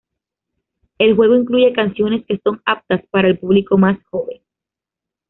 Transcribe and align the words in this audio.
El 0.97 1.15
juego 1.15 1.35
incluye 1.35 1.73
canciones 1.73 2.25
que 2.25 2.41
son 2.43 2.59
"aptas 2.65 3.05
para 3.11 3.27
el 3.27 3.37
público 3.37 3.77
más 3.77 3.99
joven". 4.09 4.41